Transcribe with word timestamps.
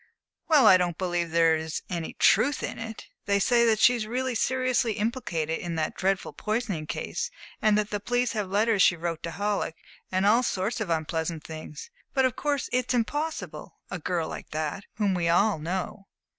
"Well, 0.47 0.65
I 0.65 0.77
don't 0.77 0.97
believe 0.97 1.29
there 1.29 1.55
is 1.55 1.83
any 1.87 2.13
truth 2.13 2.63
in 2.63 2.79
it. 2.79 3.05
They 3.27 3.37
say 3.39 3.67
that 3.67 3.77
she 3.77 3.93
is 3.93 4.07
really 4.07 4.33
seriously 4.33 4.93
implicated 4.93 5.59
in 5.59 5.75
that 5.75 5.95
dreadful 5.95 6.33
poisoning 6.33 6.87
case; 6.87 7.29
that 7.61 7.91
the 7.91 7.99
police 7.99 8.31
have 8.31 8.49
letters 8.49 8.81
she 8.81 8.95
wrote 8.95 9.21
to 9.21 9.29
Halleck, 9.29 9.75
and 10.11 10.25
all 10.25 10.41
sorts 10.41 10.81
of 10.81 10.89
unpleasant 10.89 11.43
things. 11.43 11.91
But 12.15 12.25
of 12.25 12.35
course 12.35 12.67
it's 12.73 12.95
impossible 12.95 13.79
a 13.91 13.99
girl 13.99 14.27
like 14.27 14.49
that, 14.49 14.85
whom 14.95 15.13
we 15.13 15.29
all 15.29 15.59
know!" 15.59 16.07